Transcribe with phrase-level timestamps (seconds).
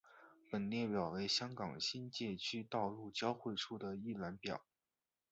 [0.49, 4.65] 本列表为香港新界区道路交汇处的一览表。